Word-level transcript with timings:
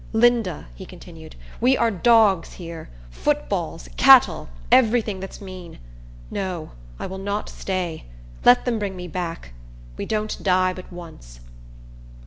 "Linda," 0.13 0.65
he 0.73 0.83
continued, 0.87 1.35
"we 1.59 1.77
are 1.77 1.91
dogs 1.91 2.53
here; 2.53 2.89
foot 3.11 3.47
balls, 3.47 3.87
cattle, 3.97 4.49
every 4.71 4.99
thing 4.99 5.19
that's 5.19 5.39
mean. 5.39 5.77
No, 6.31 6.71
I 6.97 7.05
will 7.05 7.19
not 7.19 7.49
stay. 7.49 8.05
Let 8.43 8.65
them 8.65 8.79
bring 8.79 8.95
me 8.95 9.07
back. 9.07 9.53
We 9.97 10.07
don't 10.07 10.41
die 10.41 10.73
but 10.73 10.91
once." 10.91 11.41